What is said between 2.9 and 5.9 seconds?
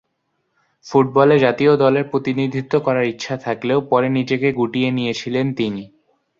ইচ্ছা থাকলেও পরে নিজেকে গুটিয়ে নিয়েছেন তিনি।